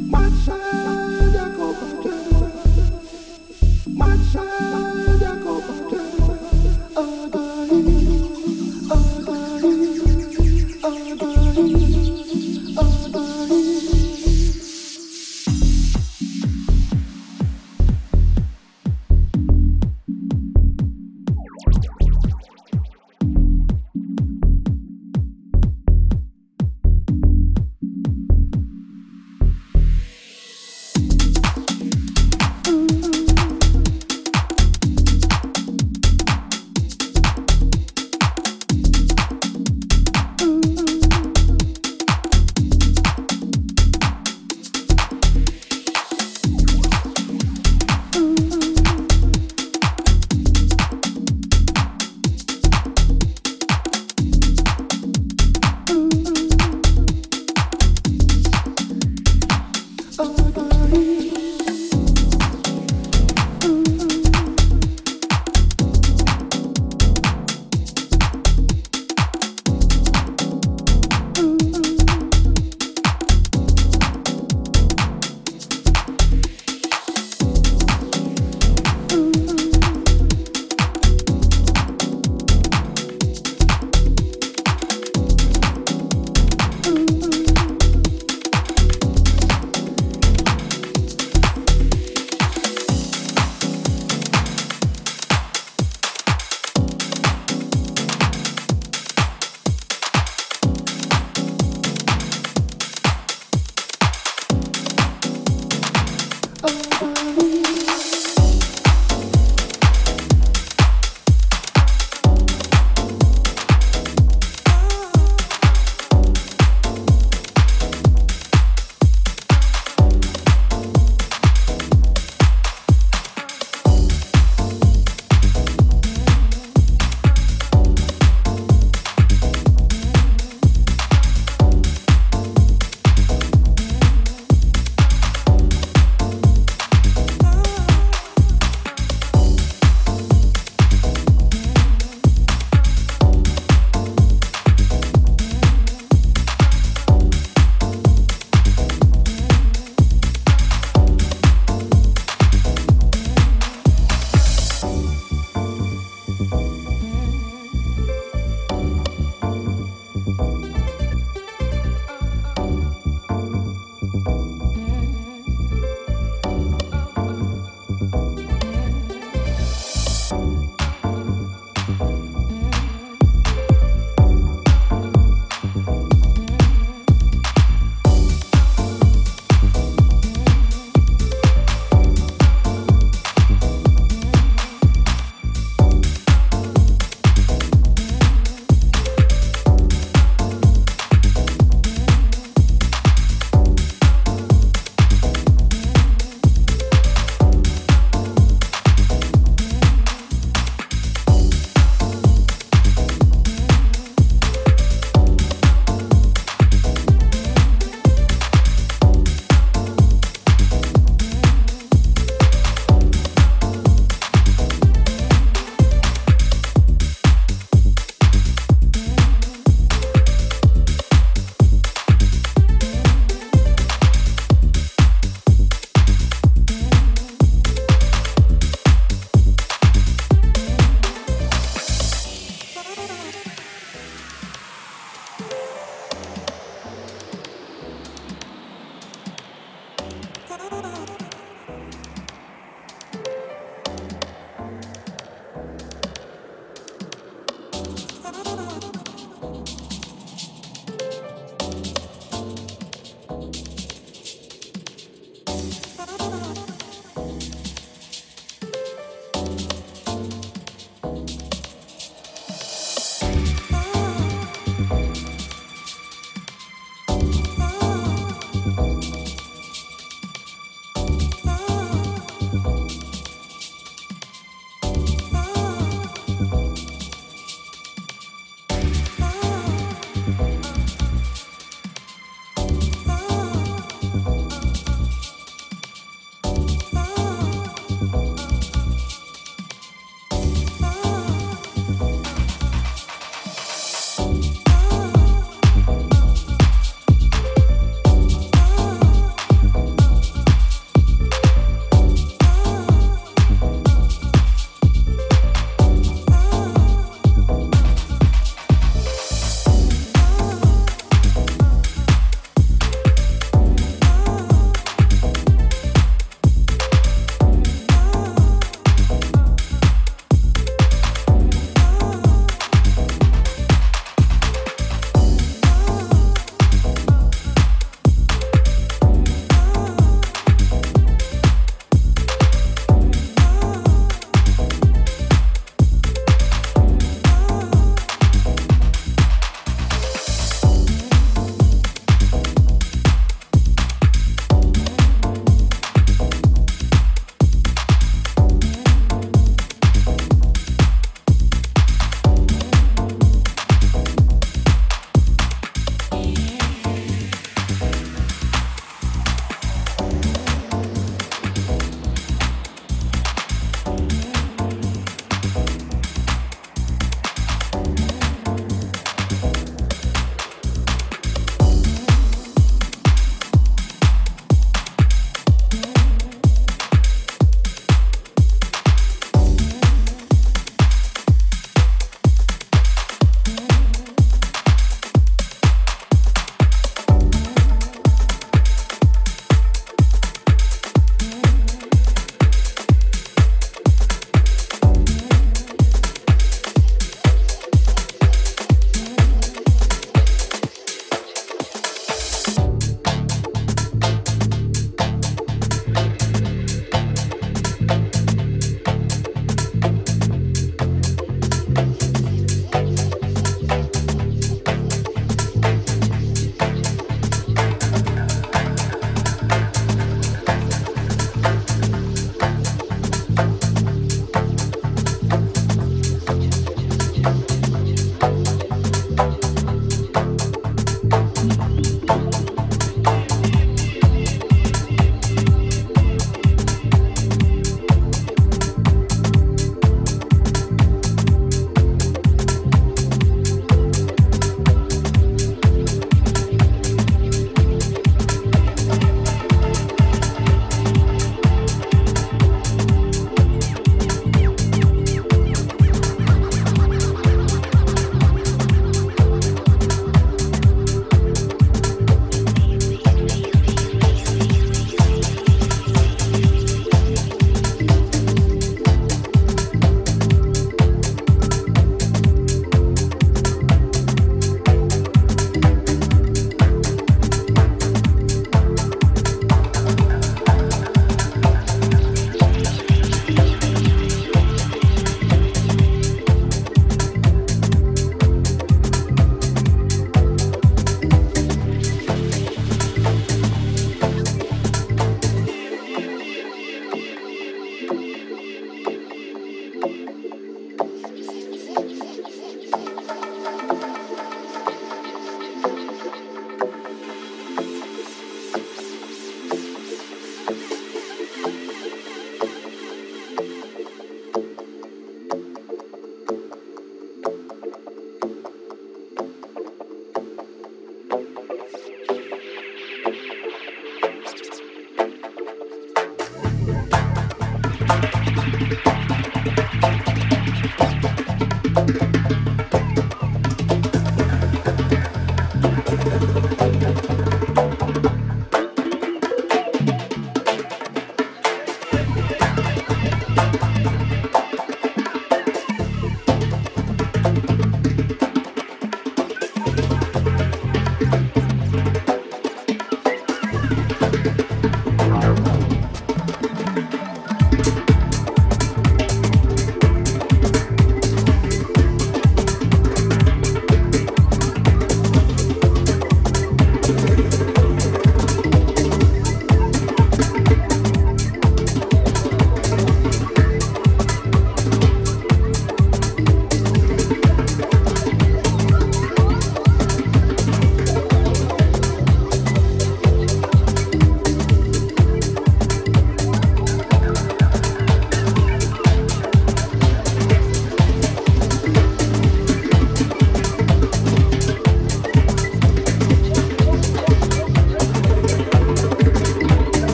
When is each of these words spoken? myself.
myself. 0.00 1.03